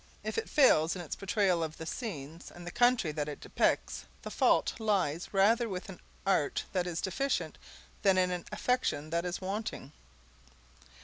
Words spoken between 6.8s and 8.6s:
is deficient than in an